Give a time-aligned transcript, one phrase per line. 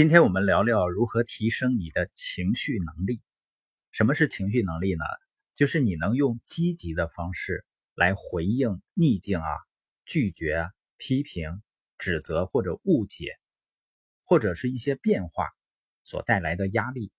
[0.00, 3.20] 今天我们聊聊如何提升你的情绪能力。
[3.90, 5.04] 什么是情绪能力呢？
[5.54, 9.46] 就是你能用积极的方式来回应逆境啊、
[10.06, 11.60] 拒绝、批评、
[11.98, 13.36] 指责或者误解，
[14.24, 15.50] 或者是一些变化
[16.02, 17.12] 所带来的压力。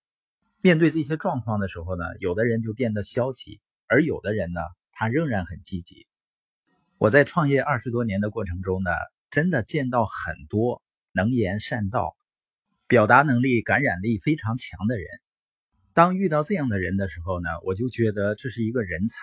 [0.60, 4.60] 面对这些状况的时候呢，有的人就变得消极，而有的人呢，
[4.90, 6.08] 他仍然很积极。
[6.98, 8.90] 我在创业二十多年的过程中呢，
[9.30, 12.16] 真的见到很多能言善道。
[12.92, 15.06] 表达能力、感染力非常强的人，
[15.94, 19.16] 当遇到这样的人的时候呢，我就觉得这是一个人才。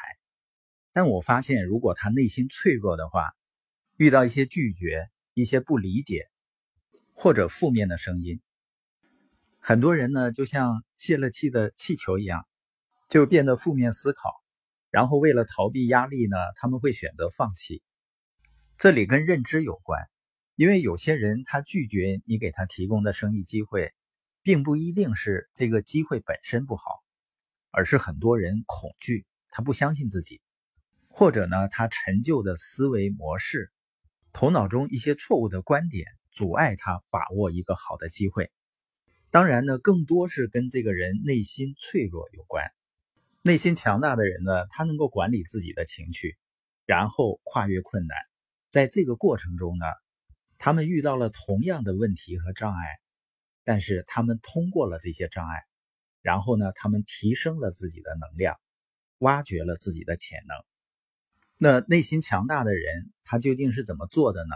[0.91, 3.29] 但我发现，如果他内心脆弱的话，
[3.95, 6.25] 遇到一些拒绝、一些不理解
[7.13, 8.41] 或者负面的声音，
[9.59, 12.47] 很多人呢就像泄了气的气球一样，
[13.07, 14.31] 就变得负面思考，
[14.89, 17.83] 然后为了逃避压力呢，他们会选择放弃。
[18.79, 20.09] 这里跟认知有关。
[20.59, 23.93] 因为有些人他拒绝你给他提供的生意机会，
[24.43, 27.01] 并不一定是这个机会本身不好，
[27.71, 30.41] 而是很多人恐惧，他不相信自己，
[31.07, 33.71] 或者呢他陈旧的思维模式，
[34.33, 38.51] 头脑中一些错误的观点阻碍他把握一个好的机会。
[39.31, 42.65] 当然呢，更多是跟这个人内心脆弱有关。
[43.43, 46.35] 内心强大的人呢，他能够管理自己的情绪，
[46.85, 48.17] 然后跨越困难，
[48.69, 49.85] 在这个过程中呢。
[50.59, 52.85] 他们遇到了同样的问题和障碍，
[53.63, 55.63] 但是他们通过了这些障碍，
[56.21, 58.59] 然后呢，他们提升了自己的能量，
[59.19, 60.57] 挖掘了自己的潜能。
[61.55, 64.55] 那内心强大的人，他究竟是怎么做的呢？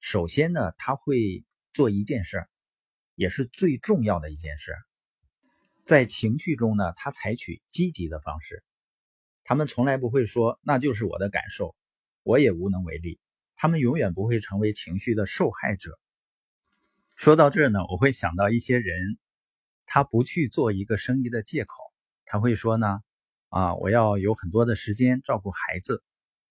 [0.00, 2.44] 首先呢，他会做一件事，
[3.14, 4.74] 也是最重要的一件事，
[5.84, 8.64] 在情绪中呢，他采取积极的方式。
[9.44, 11.76] 他们从来不会说那就是我的感受，
[12.24, 13.20] 我也无能为力。
[13.56, 15.98] 他们永远不会成为情绪的受害者。
[17.14, 19.18] 说到这呢，我会想到一些人，
[19.86, 21.74] 他不去做一个生意的借口，
[22.26, 23.00] 他会说呢，
[23.48, 26.02] 啊，我要有很多的时间照顾孩子，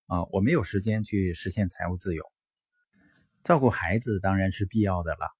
[0.07, 2.23] 啊，我没有时间去实现财务自由。
[3.43, 5.31] 照顾孩子当然是必要的了，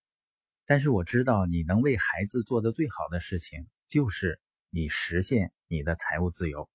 [0.68, 4.40] 但是我知道你能为孩子做的最好的事情，就是
[4.70, 6.70] 你实现你的财务自由。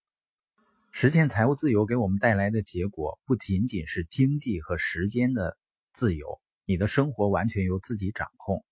[0.93, 5.57] 实现财务自由给我们带来的结果，不仅仅是经济和时间的
[5.93, 8.65] 自由，你的生活完全由自己掌控。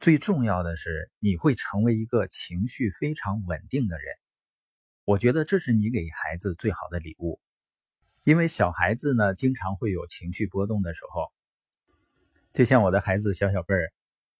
[0.00, 4.04] 最重要的是，你会成为一个情绪非常稳定的人。
[5.04, 7.40] 我觉得这是你给孩子最好的礼物，
[8.24, 11.32] 因为小孩子呢，经常会有情绪波动的时候。
[12.52, 13.92] 就像我的孩子小小贝儿，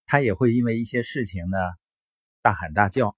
[0.06, 1.56] 他也会因为一些事情呢，
[2.42, 3.16] 大喊大叫。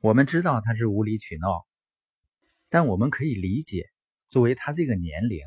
[0.00, 1.66] 我们知道他是无理取闹。
[2.72, 3.90] 但我们可以理解，
[4.28, 5.46] 作为他这个年龄，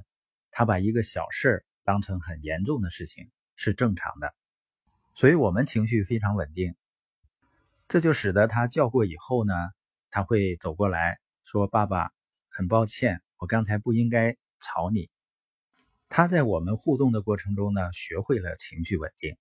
[0.52, 4.36] 他把一个小事儿当成很严重的事情是正常的，
[5.16, 6.76] 所以我们情绪非常稳定，
[7.88, 9.56] 这就使得他叫过以后呢，
[10.12, 12.12] 他会走过来说：“爸爸，
[12.48, 15.10] 很抱歉，我刚才不应该吵你。”
[16.10, 19.36] 他在我们互动的过程中呢，学会了情绪稳定。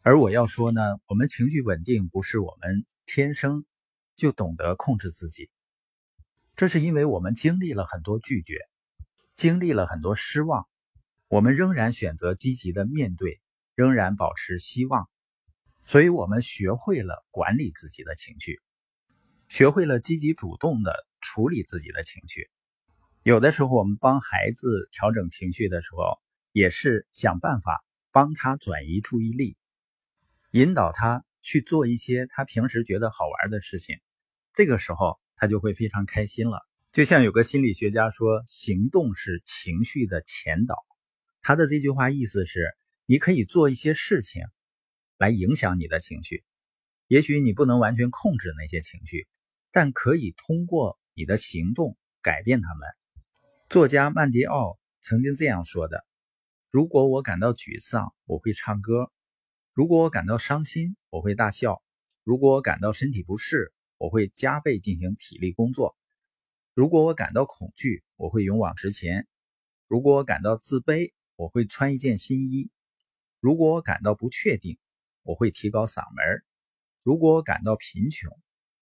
[0.00, 3.66] 而我要说呢，我们情绪稳定不是我们天生
[4.16, 5.50] 就懂得控制自己。
[6.58, 8.58] 这是因为我们经历了很多拒绝，
[9.32, 10.66] 经历了很多失望，
[11.28, 13.40] 我们仍然选择积极的面对，
[13.76, 15.08] 仍然保持希望，
[15.84, 18.60] 所以我们学会了管理自己的情绪，
[19.46, 22.50] 学会了积极主动的处理自己的情绪。
[23.22, 26.18] 有的时候，我们帮孩子调整情绪的时候，
[26.50, 29.56] 也是想办法帮他转移注意力，
[30.50, 34.00] 引导他去做一些他平时觉得好玩的事情。
[34.52, 35.20] 这个时候。
[35.38, 36.60] 他就会非常开心了。
[36.92, 40.74] 就像有个心理学家说：“行动是情绪的前导。”
[41.40, 42.74] 他的这句话意思是，
[43.06, 44.42] 你可以做一些事情
[45.16, 46.44] 来影响你的情绪。
[47.06, 49.28] 也许你不能完全控制那些情绪，
[49.70, 52.88] 但可以通过你的行动改变他们。
[53.68, 56.04] 作家曼迪奥曾经这样说的
[56.68, 59.12] ：“如果我感到沮丧，我会唱歌；
[59.72, 61.82] 如果我感到伤心，我会大笑；
[62.24, 65.96] 如果我感到身体不适。”我会加倍进行体力工作。
[66.72, 69.24] 如果我感到恐惧，我会勇往直前；
[69.88, 72.70] 如果我感到自卑，我会穿一件新衣；
[73.40, 74.78] 如果我感到不确定，
[75.22, 76.44] 我会提高嗓门；
[77.02, 78.30] 如果我感到贫穷，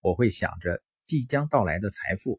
[0.01, 2.39] 我会想着即将到来的财富；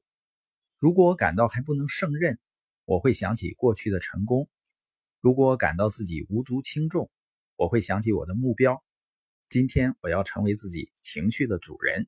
[0.77, 2.39] 如果我感到还不能胜任，
[2.85, 4.47] 我会想起过去的成功；
[5.19, 7.09] 如果我感到自己无足轻重，
[7.55, 8.83] 我会想起我的目标。
[9.49, 12.07] 今天我要成为自己情绪的主人。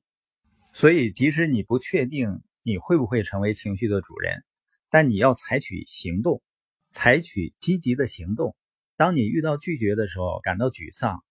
[0.72, 4.44] 所以，即使你不确定你会不会成为情绪的主人，
[4.88, 6.42] 但你要采取行动，
[6.90, 8.56] 采取积极的行动。
[8.96, 11.24] 当你遇到拒绝的时候，感到沮丧，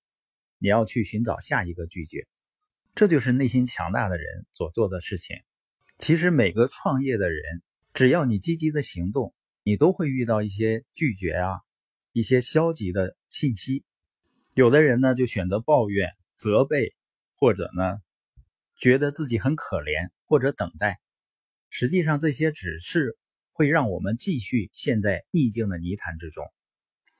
[0.58, 2.28] 你要去寻找下一个拒绝。
[2.96, 5.38] 这就是内心强大的人所做的事情。
[6.00, 7.62] 其实每个创业的人，
[7.94, 9.34] 只要你积极的行动，
[9.64, 11.60] 你都会遇到一些拒绝啊，
[12.12, 13.86] 一些消极的信息。
[14.54, 16.94] 有的人呢就选择抱怨、责备，
[17.36, 18.02] 或者呢
[18.80, 21.02] 觉得自己很可怜，或者等待。
[21.70, 23.18] 实际上这些只是
[23.52, 26.46] 会让我们继续陷在逆境的泥潭之中。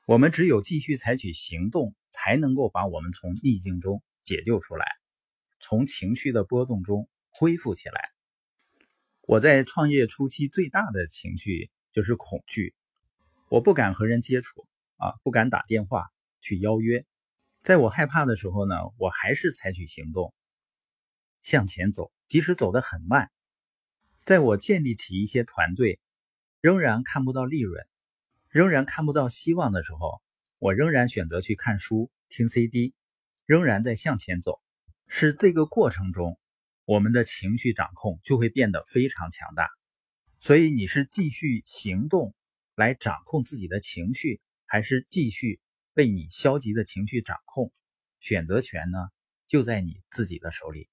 [0.06, 4.86] 我们只有继续采取行动，才能够把我们从逆境中解救出来。
[5.58, 8.10] 从情绪的波动中恢复起来。
[9.20, 12.74] 我在创业初期最大的情绪就是恐惧，
[13.50, 14.66] 我不敢和人接触
[14.96, 16.08] 啊，不敢打电话
[16.40, 17.04] 去邀约。
[17.62, 20.32] 在我害怕的时候呢，我还是采取行动
[21.42, 23.30] 向前走，即使走得很慢。
[24.24, 25.98] 在我建立起一些团队，
[26.60, 27.86] 仍然看不到利润，
[28.48, 30.22] 仍然看不到希望的时候，
[30.58, 32.94] 我仍然选择去看书、听 CD，
[33.46, 34.60] 仍然在向前走。
[35.06, 36.38] 是这个过程中，
[36.84, 39.68] 我们的情绪掌控就会变得非常强大。
[40.38, 42.34] 所以你是继续行动
[42.74, 45.60] 来掌控自己的情绪，还是继续
[45.94, 47.72] 被你消极的情绪掌控？
[48.20, 48.98] 选择权呢，
[49.46, 50.88] 就在你自己的手里。